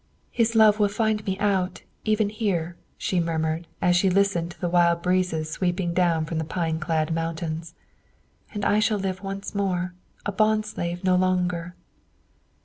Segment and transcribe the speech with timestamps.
[0.31, 4.67] "His love will find me out, even here," she murmured, as she listened to the
[4.67, 7.75] wild breezes sweeping down from the pine clad mountains.
[8.51, 9.93] "And I shall live once more
[10.25, 11.75] a bond slave no longer!"